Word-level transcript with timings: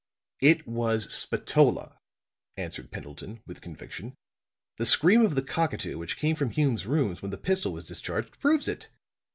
"It 0.41 0.67
was 0.67 1.13
Spatola," 1.13 1.99
answered 2.57 2.89
Pendleton, 2.89 3.43
with 3.45 3.61
conviction. 3.61 4.15
"The 4.77 4.85
scream 4.87 5.23
of 5.23 5.35
the 5.35 5.43
cockatoo 5.43 5.99
which 5.99 6.17
came 6.17 6.35
from 6.35 6.49
Hume's 6.49 6.87
rooms 6.87 7.21
when 7.21 7.29
the 7.29 7.37
pistol 7.37 7.71
was 7.71 7.85
discharged 7.85 8.39
proves 8.39 8.67
it. 8.67 8.89